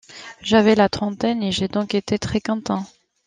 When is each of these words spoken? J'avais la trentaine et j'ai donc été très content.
J'avais 0.41 0.73
la 0.73 0.89
trentaine 0.89 1.43
et 1.43 1.51
j'ai 1.51 1.67
donc 1.67 1.93
été 1.93 2.17
très 2.17 2.41
content. 2.41 2.87